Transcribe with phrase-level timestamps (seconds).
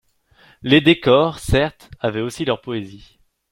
[0.63, 3.19] Les décors, certes, avaient aussi leur poésie.